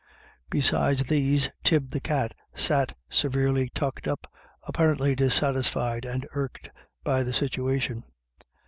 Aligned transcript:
Beside 0.49 0.97
these 0.97 1.51
Tib 1.63 1.91
the 1.91 1.99
black 2.01 2.31
cat 2.31 2.33
sat 2.55 2.97
severely 3.07 3.69
tucked 3.69 4.07
up, 4.07 4.25
apparently 4.63 5.13
dissatisfied 5.13 6.05
and 6.05 6.25
irked 6.33 6.69
by 7.03 7.21
the 7.21 7.33
situation. 7.33 8.03